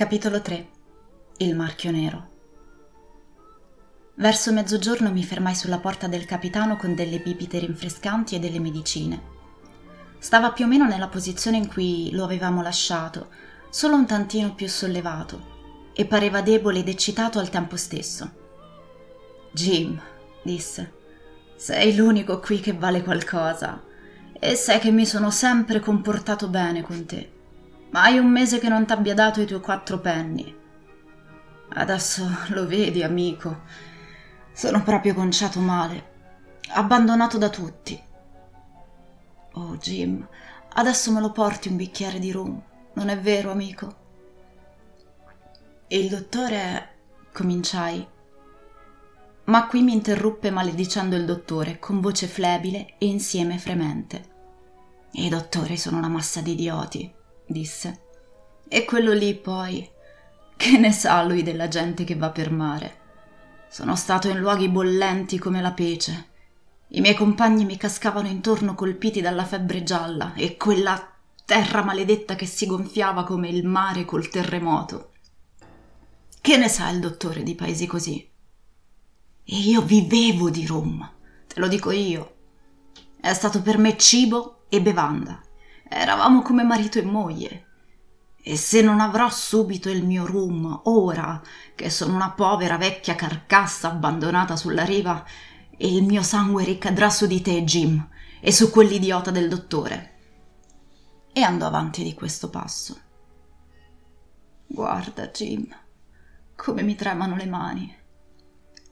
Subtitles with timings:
[0.00, 0.68] Capitolo 3
[1.36, 2.28] Il marchio nero
[4.14, 9.20] Verso mezzogiorno mi fermai sulla porta del capitano con delle bibite rinfrescanti e delle medicine.
[10.18, 13.28] Stava più o meno nella posizione in cui lo avevamo lasciato,
[13.68, 18.30] solo un tantino più sollevato, e pareva debole ed eccitato al tempo stesso.
[19.52, 20.00] Jim,
[20.42, 20.94] disse,
[21.56, 23.84] sei l'unico qui che vale qualcosa,
[24.32, 27.38] e sai che mi sono sempre comportato bene con te
[27.90, 30.56] ma hai un mese che non t'abbia dato i tuoi quattro penny.
[31.72, 33.62] Adesso lo vedi, amico.
[34.52, 38.00] Sono proprio conciato male, abbandonato da tutti.
[39.52, 40.26] Oh, Jim,
[40.74, 42.60] adesso me lo porti un bicchiere di rum,
[42.94, 43.96] non è vero, amico?
[45.86, 46.88] E il dottore.
[47.32, 48.06] cominciai.
[49.44, 54.28] Ma qui mi interruppe maledicendo il dottore con voce flebile e insieme fremente.
[55.12, 57.18] I dottori sono una massa di idioti
[57.50, 58.00] disse.
[58.68, 59.88] E quello lì poi.
[60.56, 62.98] Che ne sa lui della gente che va per mare?
[63.68, 66.28] Sono stato in luoghi bollenti come la pece.
[66.88, 72.46] I miei compagni mi cascavano intorno colpiti dalla febbre gialla e quella terra maledetta che
[72.46, 75.12] si gonfiava come il mare col terremoto.
[76.40, 78.28] Che ne sa il dottore di paesi così?
[79.44, 81.08] E io vivevo di rum,
[81.46, 82.34] te lo dico io.
[83.20, 85.40] È stato per me cibo e bevanda.
[85.92, 87.66] Eravamo come marito e moglie.
[88.40, 91.42] E se non avrò subito il mio rum, ora
[91.74, 95.24] che sono una povera vecchia carcassa abbandonata sulla riva,
[95.78, 98.08] il mio sangue ricadrà su di te, Jim,
[98.40, 100.18] e su quell'idiota del dottore.
[101.32, 102.96] E andò avanti di questo passo.
[104.68, 105.66] Guarda, Jim,
[106.54, 107.98] come mi tremano le mani,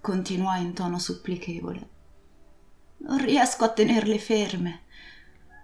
[0.00, 1.90] continuò in tono supplichevole.
[3.02, 4.82] Non riesco a tenerle ferme.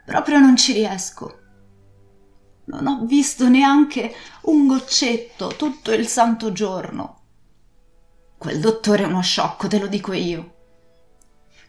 [0.05, 1.41] Proprio non ci riesco.
[2.67, 7.23] Non ho visto neanche un goccetto tutto il santo giorno.
[8.37, 10.53] Quel dottore è uno sciocco, te lo dico io.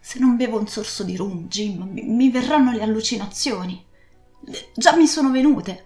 [0.02, 3.84] Se non bevo un sorso di rum, Jim, mi, mi verranno le allucinazioni.
[4.76, 5.86] Già mi sono venute.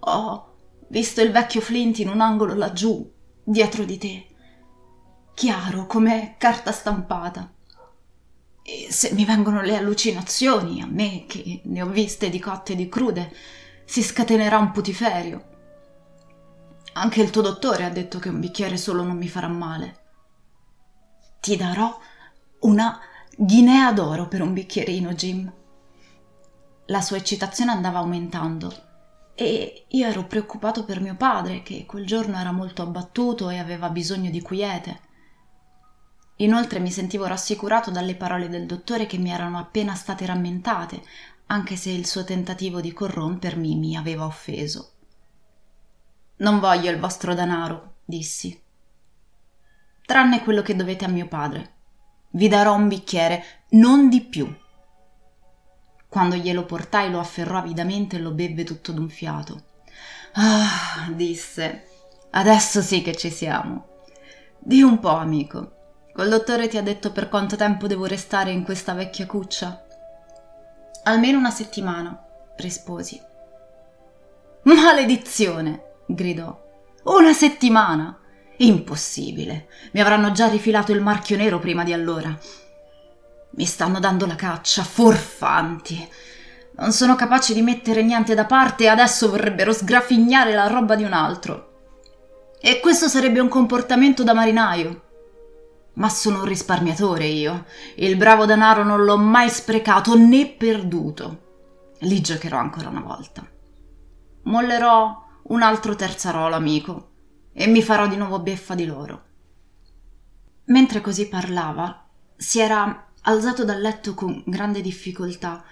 [0.00, 0.54] Ho
[0.88, 3.10] visto il vecchio Flint in un angolo laggiù,
[3.42, 4.26] dietro di te.
[5.34, 7.53] Chiaro come carta stampata.
[8.66, 12.76] E se mi vengono le allucinazioni, a me che ne ho viste di cotte e
[12.76, 13.30] di crude,
[13.84, 15.44] si scatenerà un putiferio.
[16.94, 19.98] Anche il tuo dottore ha detto che un bicchiere solo non mi farà male.
[21.40, 21.94] Ti darò
[22.60, 22.98] una
[23.36, 25.52] guinea d'oro per un bicchierino, Jim.
[26.86, 28.72] La sua eccitazione andava aumentando
[29.34, 33.90] e io ero preoccupato per mio padre, che quel giorno era molto abbattuto e aveva
[33.90, 35.03] bisogno di quiete.
[36.36, 41.02] Inoltre mi sentivo rassicurato dalle parole del dottore che mi erano appena state rammentate,
[41.46, 44.92] anche se il suo tentativo di corrompermi mi aveva offeso.
[46.36, 48.60] Non voglio il vostro denaro, dissi.
[50.04, 51.72] Tranne quello che dovete a mio padre.
[52.30, 54.52] Vi darò un bicchiere, non di più.
[56.08, 59.62] Quando glielo portai lo afferrò avidamente e lo bevve tutto d'un fiato.
[60.32, 61.88] Ah, disse,
[62.30, 63.86] adesso sì che ci siamo.
[64.58, 65.83] Di un po', amico.
[66.14, 69.84] Col dottore ti ha detto per quanto tempo devo restare in questa vecchia cuccia?
[71.02, 72.16] Almeno una settimana,
[72.56, 73.20] risposi.
[74.62, 75.82] Maledizione!
[76.06, 76.56] gridò.
[77.02, 78.16] Una settimana!
[78.58, 79.66] Impossibile.
[79.90, 82.32] Mi avranno già rifilato il marchio nero prima di allora.
[83.50, 86.08] Mi stanno dando la caccia, forfanti.
[86.76, 91.02] Non sono capaci di mettere niente da parte e adesso vorrebbero sgrafignare la roba di
[91.02, 91.72] un altro.
[92.60, 95.02] E questo sarebbe un comportamento da marinaio.
[95.94, 97.66] Ma sono un risparmiatore io.
[97.96, 101.42] Il bravo denaro non l'ho mai sprecato né perduto.
[102.00, 103.46] Li giocherò ancora una volta.
[104.42, 107.10] Mollerò un altro terzarolo, amico,
[107.52, 109.22] e mi farò di nuovo beffa di loro.
[110.66, 115.62] Mentre così parlava, si era alzato dal letto con grande difficoltà,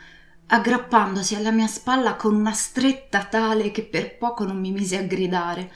[0.46, 5.02] aggrappandosi alla mia spalla con una stretta tale che per poco non mi mise a
[5.02, 5.72] gridare,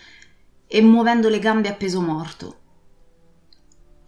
[0.69, 2.64] e muovendo le gambe a peso morto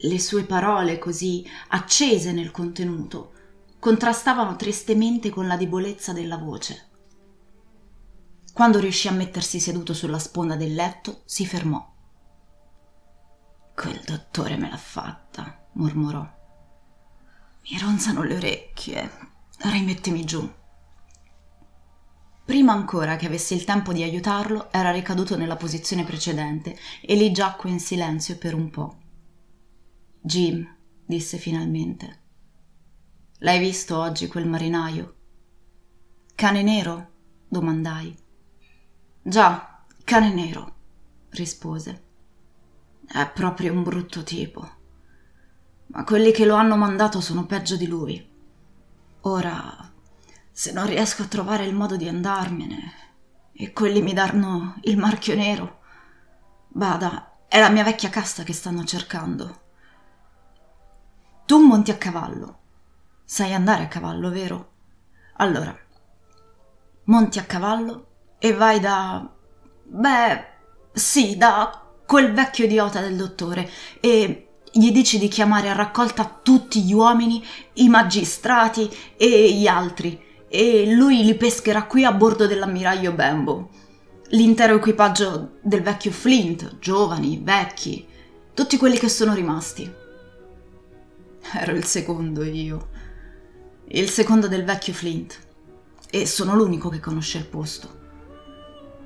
[0.02, 3.32] le sue parole così accese nel contenuto
[3.78, 6.86] contrastavano tristemente con la debolezza della voce.
[8.52, 11.94] Quando riuscì a mettersi seduto sulla sponda del letto, si fermò.
[13.74, 16.28] Quel dottore me l'ha fatta, mormorò.
[17.70, 19.10] Mi ronzano le orecchie.
[19.58, 20.52] Rimettimi giù.
[22.44, 27.30] Prima ancora che avessi il tempo di aiutarlo, era ricaduto nella posizione precedente e lì
[27.30, 28.96] giacque in silenzio per un po'.
[30.20, 30.66] Jim,
[31.04, 32.20] disse finalmente.
[33.38, 35.14] L'hai visto oggi quel marinaio?
[36.34, 37.10] Cane nero?
[37.48, 38.16] domandai.
[39.22, 40.74] Già, cane nero,
[41.30, 42.02] rispose.
[43.06, 44.68] È proprio un brutto tipo.
[45.86, 48.28] Ma quelli che lo hanno mandato sono peggio di lui.
[49.22, 49.92] Ora,
[50.50, 52.92] se non riesco a trovare il modo di andarmene
[53.52, 55.80] e quelli mi danno il marchio nero,
[56.68, 59.66] bada, è la mia vecchia casta che stanno cercando.
[61.48, 62.58] Tu monti a cavallo.
[63.24, 64.72] Sai andare a cavallo, vero?
[65.38, 65.74] Allora,
[67.04, 68.06] monti a cavallo
[68.38, 69.26] e vai da...
[69.82, 70.44] beh,
[70.92, 73.66] sì, da quel vecchio idiota del dottore
[73.98, 77.42] e gli dici di chiamare a raccolta tutti gli uomini,
[77.76, 78.86] i magistrati
[79.16, 83.70] e gli altri, e lui li pescherà qui a bordo dell'ammiraglio Bembo.
[84.32, 88.06] L'intero equipaggio del vecchio Flint, giovani, vecchi,
[88.52, 90.04] tutti quelli che sono rimasti.
[91.60, 92.88] Ero il secondo io,
[93.88, 95.38] il secondo del vecchio Flint,
[96.10, 97.96] e sono l'unico che conosce il posto.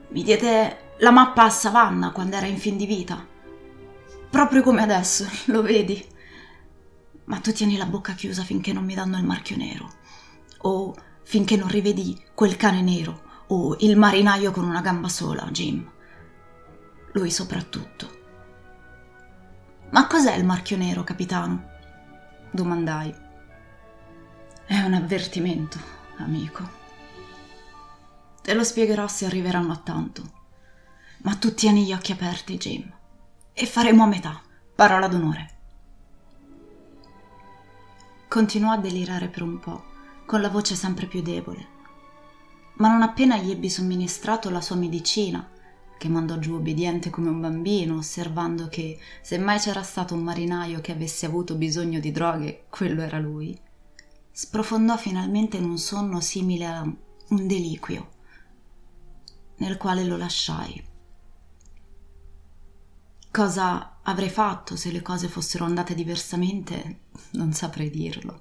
[0.09, 3.31] Mi diede la mappa a Savannah quando era in fin di vita
[4.33, 6.03] proprio come adesso, lo vedi?
[7.25, 9.93] Ma tu tieni la bocca chiusa finché non mi danno il marchio nero,
[10.62, 15.88] o finché non rivedi quel cane nero, o il marinaio con una gamba sola, Jim.
[17.12, 18.21] Lui soprattutto.
[19.91, 21.72] Ma cos'è il marchio nero, capitano?
[22.52, 23.12] Domandai.
[24.64, 25.78] È un avvertimento,
[26.19, 26.81] amico.
[28.40, 30.22] Te lo spiegherò se arriveranno a tanto.
[31.22, 33.00] Ma tu tieni gli occhi aperti, Jim
[33.54, 34.40] e faremo a metà,
[34.75, 35.50] parola d'onore.
[38.28, 39.84] Continuò a delirare per un po',
[40.25, 41.69] con la voce sempre più debole.
[42.75, 45.46] Ma non appena gli ebbi somministrato la sua medicina,
[46.02, 50.81] che mandò giù obbediente come un bambino, osservando che se mai c'era stato un marinaio
[50.81, 53.56] che avesse avuto bisogno di droghe, quello era lui,
[54.32, 58.10] sprofondò finalmente in un sonno simile a un deliquio,
[59.58, 60.82] nel quale lo lasciai
[63.31, 67.02] Cosa avrei fatto se le cose fossero andate diversamente?
[67.31, 68.40] Non saprei dirlo.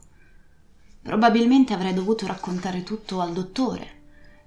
[0.99, 4.01] Probabilmente avrei dovuto raccontare tutto al dottore,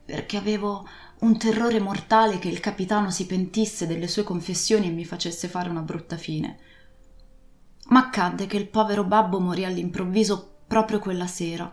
[0.04, 0.84] perché avevo
[1.24, 5.68] un terrore mortale che il capitano si pentisse delle sue confessioni e mi facesse fare
[5.68, 6.58] una brutta fine.
[7.88, 11.70] Ma accadde che il povero babbo morì all'improvviso proprio quella sera,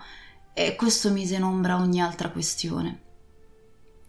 [0.53, 3.09] e questo mise in ombra ogni altra questione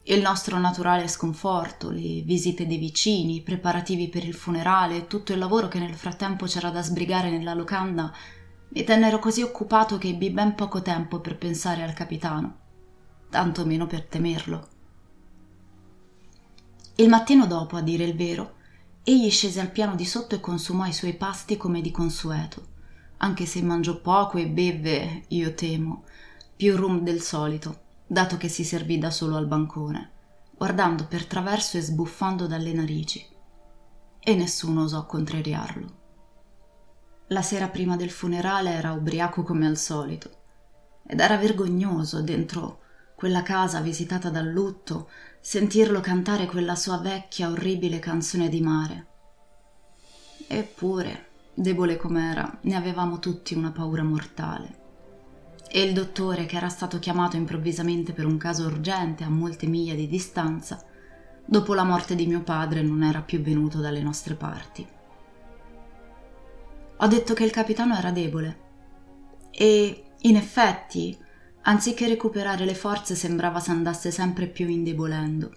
[0.06, 5.32] il nostro naturale sconforto, le visite dei vicini, i preparativi per il funerale e tutto
[5.32, 8.12] il lavoro che nel frattempo c'era da sbrigare nella locanda
[8.74, 12.58] mi tennero così occupato che ebbi ben poco tempo per pensare al capitano,
[13.30, 14.71] tanto meno per temerlo.
[16.96, 18.56] Il mattino dopo, a dire il vero,
[19.02, 22.66] egli scese al piano di sotto e consumò i suoi pasti come di consueto,
[23.18, 26.04] anche se mangiò poco e bevve, io temo,
[26.54, 27.80] più rum del solito
[28.12, 30.10] dato che si servì da solo al bancone,
[30.54, 33.26] guardando per traverso e sbuffando dalle narici.
[34.18, 36.00] E nessuno osò contrariarlo.
[37.28, 40.30] La sera prima del funerale era ubriaco come al solito,
[41.06, 42.80] ed era vergognoso dentro
[43.22, 45.08] quella casa visitata dal lutto
[45.38, 49.06] sentirlo cantare quella sua vecchia orribile canzone di mare.
[50.48, 54.80] Eppure, debole com'era, ne avevamo tutti una paura mortale
[55.68, 59.94] e il dottore, che era stato chiamato improvvisamente per un caso urgente a molte miglia
[59.94, 60.84] di distanza,
[61.44, 64.84] dopo la morte di mio padre non era più venuto dalle nostre parti.
[66.96, 68.58] Ho detto che il capitano era debole
[69.52, 71.21] e, in effetti,
[71.62, 75.52] anziché recuperare le forze sembrava s'andasse sempre più indebolendo.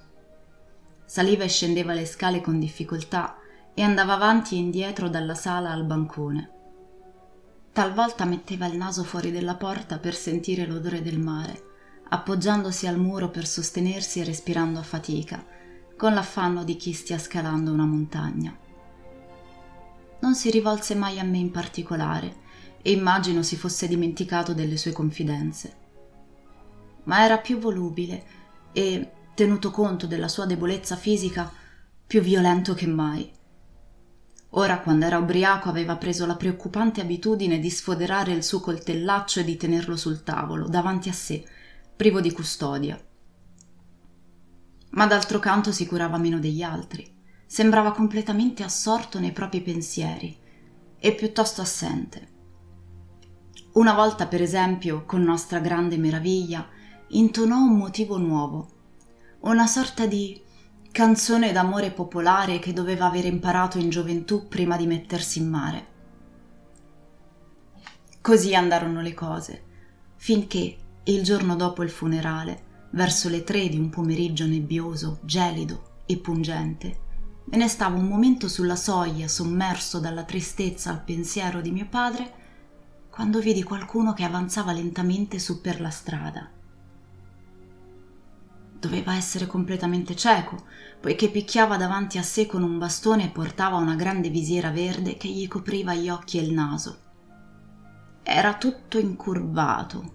[1.05, 3.37] Saliva e scendeva le scale con difficoltà
[3.73, 6.49] e andava avanti e indietro dalla sala al bancone.
[7.71, 11.63] Talvolta metteva il naso fuori della porta per sentire l'odore del mare,
[12.09, 15.43] appoggiandosi al muro per sostenersi e respirando a fatica,
[15.97, 18.55] con l'affanno di chi stia scalando una montagna.
[20.19, 22.43] Non si rivolse mai a me in particolare
[22.81, 25.83] e immagino si fosse dimenticato delle sue confidenze.
[27.05, 28.23] Ma era più volubile
[28.71, 31.51] e, tenuto conto della sua debolezza fisica,
[32.05, 33.31] più violento che mai
[34.57, 39.43] Ora, quando era ubriaco, aveva preso la preoccupante abitudine di sfoderare il suo coltellaccio e
[39.43, 41.43] di tenerlo sul tavolo, davanti a sé,
[41.93, 42.97] privo di custodia.
[44.91, 47.13] Ma d'altro canto si curava meno degli altri.
[47.45, 50.37] Sembrava completamente assorto nei propri pensieri
[50.97, 52.31] e piuttosto assente.
[53.73, 56.65] Una volta, per esempio, con nostra grande meraviglia,
[57.17, 58.67] intonò un motivo nuovo,
[59.41, 60.41] una sorta di
[60.91, 65.87] canzone d'amore popolare che doveva aver imparato in gioventù prima di mettersi in mare.
[68.21, 69.63] Così andarono le cose,
[70.15, 76.17] finché, il giorno dopo il funerale, verso le tre di un pomeriggio nebbioso, gelido e
[76.17, 77.03] pungente,
[77.47, 82.33] Me ne stavo un momento sulla soglia, sommerso dalla tristezza al pensiero di mio padre,
[83.11, 86.49] quando vidi qualcuno che avanzava lentamente su per la strada.
[88.85, 90.65] Doveva essere completamente cieco,
[91.01, 95.27] poiché picchiava davanti a sé con un bastone e portava una grande visiera verde che
[95.27, 96.99] gli copriva gli occhi e il naso.
[98.21, 100.13] Era tutto incurvato,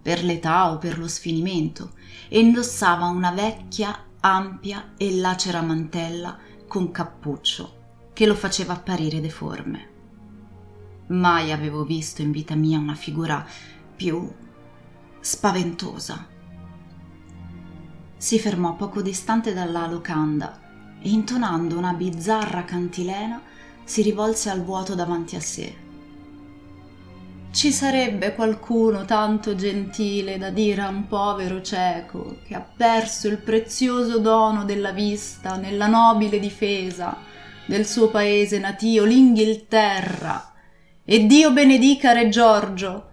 [0.00, 1.94] per l'età o per lo sfinimento,
[2.28, 9.88] e indossava una vecchia, ampia e lacera mantella con cappuccio che lo faceva apparire deforme.
[11.08, 13.44] Mai avevo visto in vita mia una figura
[13.96, 14.32] più
[15.18, 16.28] spaventosa.
[18.16, 20.60] Si fermò poco distante dalla locanda
[21.00, 23.40] e intonando una bizzarra cantilena
[23.84, 25.82] si rivolse al vuoto davanti a sé.
[27.54, 33.38] Ci sarebbe qualcuno tanto gentile da dire a un povero cieco che ha perso il
[33.38, 37.16] prezioso dono della vista nella nobile difesa
[37.66, 40.52] del suo paese natio, l'Inghilterra.
[41.04, 43.10] E Dio benedica Re Giorgio.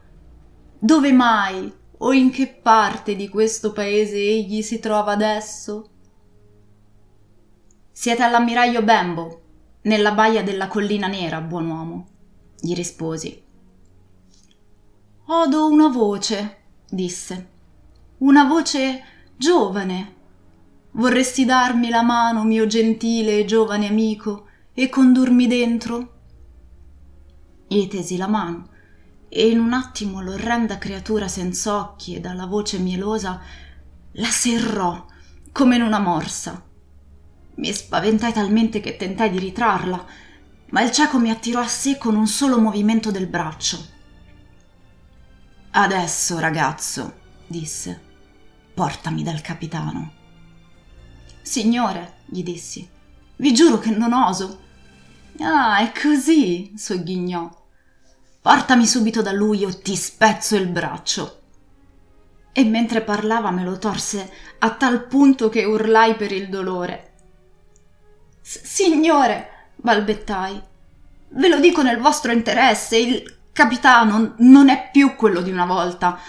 [0.80, 1.72] Dove mai
[2.04, 5.90] o in che parte di questo paese egli si trova adesso?
[7.92, 9.42] Siete all'ammiraglio Bembo,
[9.84, 12.08] nella baia della collina nera, buon uomo,
[12.60, 13.44] gli risposi
[15.28, 16.58] Odo una voce,
[16.90, 17.50] disse.
[18.18, 19.04] Una voce
[19.38, 20.16] giovane.
[20.92, 26.14] Vorresti darmi la mano, mio gentile e giovane amico, e condurmi dentro?
[27.68, 28.71] Gli tesi la mano
[29.34, 33.40] e in un attimo l'orrenda creatura senza occhi e dalla voce mielosa
[34.16, 35.06] la serrò
[35.54, 36.62] come in una morsa.
[37.56, 40.06] Mi spaventai talmente che tentai di ritrarla,
[40.72, 43.82] ma il cieco mi attirò a sé con un solo movimento del braccio.
[45.72, 47.14] Adesso, ragazzo,
[47.48, 48.02] disse,
[48.74, 50.12] portami dal capitano.
[51.42, 52.86] Signore, gli dissi,
[53.38, 54.60] vi giuro che non oso.
[55.40, 57.60] Ah, è così, sogghignò.
[58.42, 61.42] Portami subito da lui o ti spezzo il braccio.
[62.52, 67.14] E mentre parlava me lo torse a tal punto che urlai per il dolore.
[68.42, 70.62] Signore, balbettai,
[71.30, 76.20] ve lo dico nel vostro interesse, il capitano non è più quello di una volta.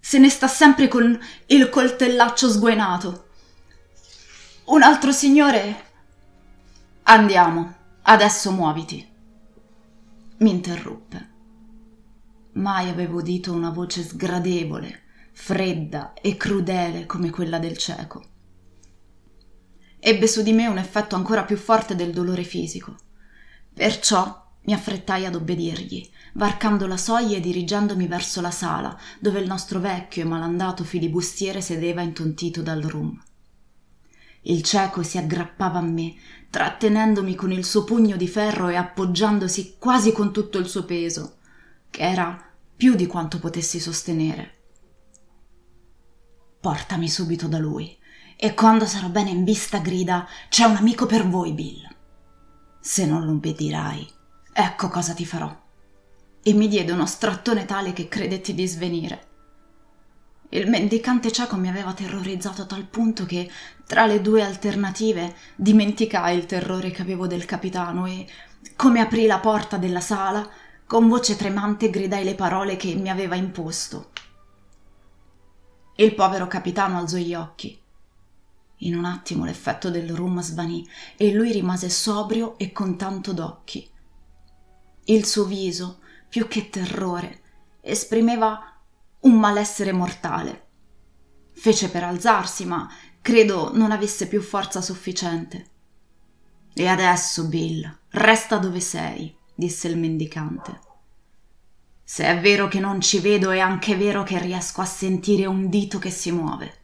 [0.00, 3.28] Se ne sta sempre con il coltellaccio sguainato.
[4.64, 5.90] Un altro signore.
[7.04, 9.06] Andiamo, adesso muoviti.
[10.38, 11.31] Mi interruppe.
[12.54, 15.00] Mai avevo udito una voce sgradevole,
[15.32, 18.22] fredda e crudele come quella del cieco.
[19.98, 22.94] Ebbe su di me un effetto ancora più forte del dolore fisico.
[23.72, 29.46] Perciò mi affrettai ad obbedirgli, varcando la soglia e dirigendomi verso la sala, dove il
[29.46, 33.18] nostro vecchio e malandato filibustiere sedeva intontito dal rum.
[34.42, 36.14] Il cieco si aggrappava a me,
[36.50, 41.36] trattenendomi con il suo pugno di ferro e appoggiandosi quasi con tutto il suo peso,
[41.92, 42.36] che era
[42.74, 44.62] più di quanto potessi sostenere.
[46.60, 47.96] Portami subito da lui,
[48.34, 51.88] e quando sarò bene in vista grida c'è un amico per voi, Bill.
[52.80, 54.20] Se non lo obbedirai,
[54.54, 55.50] Ecco cosa ti farò.
[56.42, 59.28] E mi diede uno strattone tale che credetti di svenire.
[60.50, 63.50] Il mendicante cieco mi aveva terrorizzato a tal punto che,
[63.86, 68.26] tra le due alternative, dimenticai il terrore che avevo del capitano e,
[68.76, 70.46] come aprì la porta della sala,
[70.86, 74.10] con voce tremante gridai le parole che mi aveva imposto.
[75.96, 77.80] Il povero capitano alzò gli occhi.
[78.78, 83.88] In un attimo l'effetto del rum svanì e lui rimase sobrio e con tanto d'occhi.
[85.04, 87.40] Il suo viso, più che terrore,
[87.80, 88.76] esprimeva
[89.20, 90.66] un malessere mortale.
[91.52, 92.88] Fece per alzarsi, ma
[93.20, 95.66] credo non avesse più forza sufficiente.
[96.74, 100.80] E adesso, Bill, resta dove sei, disse il mendicante.
[102.02, 105.68] Se è vero che non ci vedo, è anche vero che riesco a sentire un
[105.68, 106.80] dito che si muove.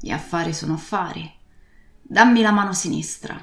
[0.00, 1.28] Gli affari sono affari.
[2.00, 3.36] Dammi la mano sinistra.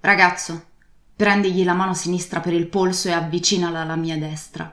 [0.00, 0.74] Ragazzo,
[1.16, 4.70] Prendigli la mano sinistra per il polso e avvicinala alla mia destra.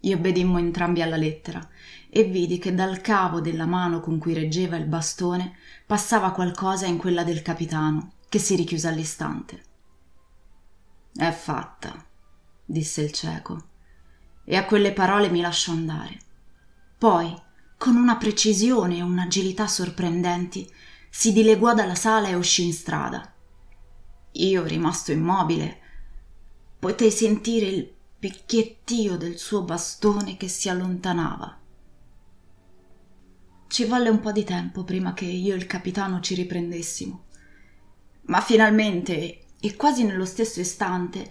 [0.00, 1.66] Io obbedimmo entrambi alla lettera
[2.10, 5.56] e vidi che dal cavo della mano con cui reggeva il bastone
[5.86, 9.62] passava qualcosa in quella del capitano, che si richiuse all'istante.
[11.16, 12.04] È fatta,
[12.62, 13.68] disse il cieco,
[14.44, 16.18] e a quelle parole mi lasciò andare.
[16.98, 17.34] Poi,
[17.78, 20.70] con una precisione e un'agilità sorprendenti,
[21.08, 23.32] si dileguò dalla sala e uscì in strada.
[24.32, 25.80] Io, rimasto immobile,
[26.78, 31.58] potei sentire il picchiettio del suo bastone che si allontanava.
[33.68, 37.24] Ci volle un po' di tempo prima che io e il capitano ci riprendessimo
[38.26, 41.28] Ma finalmente, e quasi nello stesso istante,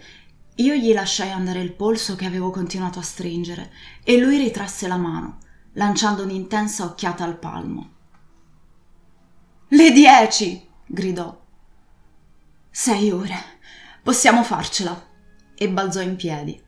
[0.56, 3.72] io gli lasciai andare il polso che avevo continuato a stringere
[4.04, 5.38] e lui ritrasse la mano,
[5.72, 7.90] lanciando un'intensa occhiata al palmo.
[9.68, 10.68] Le dieci!
[10.86, 11.44] gridò.
[12.70, 13.36] Sei ore.
[14.02, 15.04] Possiamo farcela.
[15.54, 16.62] E balzò in piedi.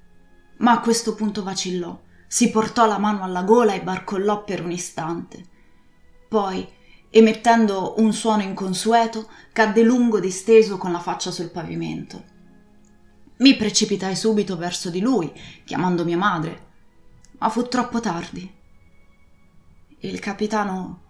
[0.58, 4.70] Ma a questo punto vacillò, si portò la mano alla gola e barcollò per un
[4.70, 5.44] istante.
[6.28, 6.66] Poi,
[7.10, 12.36] emettendo un suono inconsueto, cadde lungo disteso con la faccia sul pavimento.
[13.38, 15.32] Mi precipitai subito verso di lui,
[15.64, 16.66] chiamando mia madre,
[17.38, 18.56] ma fu troppo tardi.
[20.00, 21.02] Il capitano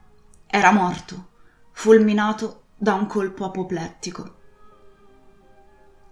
[0.47, 1.28] era morto,
[1.73, 4.37] fulminato da un colpo apoplettico.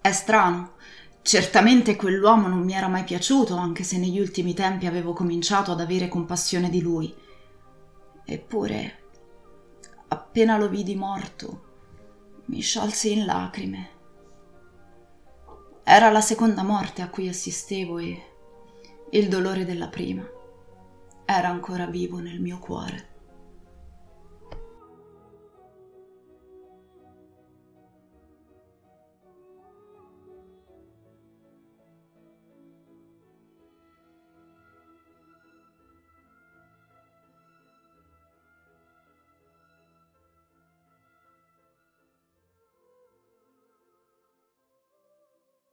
[0.01, 0.75] È strano,
[1.23, 5.81] certamente quell'uomo non mi era mai piaciuto, anche se negli ultimi tempi avevo cominciato ad
[5.81, 7.15] avere compassione di lui.
[8.25, 9.06] Eppure,
[10.09, 11.65] appena lo vidi morto,
[12.47, 13.91] mi sciolsi in lacrime.
[15.83, 18.23] Era la seconda morte a cui assistevo e
[19.11, 20.27] il dolore della prima
[21.25, 23.15] era ancora vivo nel mio cuore.